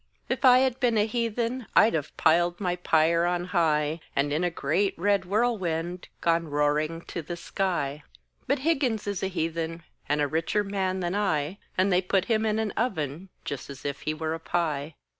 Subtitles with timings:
[0.29, 4.43] If I had been a Heathen, I'd have piled my pyre on high, And in
[4.43, 8.01] a great red whirlwind Gone roaring to the sky;
[8.47, 12.47] But Higgins is a Heathen, And a richer man than I; And they put him
[12.47, 14.95] in an oven, Just as if he were a pie.